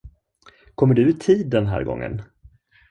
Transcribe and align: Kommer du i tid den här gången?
Kommer 0.75 0.93
du 0.95 1.09
i 1.09 1.13
tid 1.13 1.49
den 1.49 1.67
här 1.67 1.83
gången? 1.83 2.21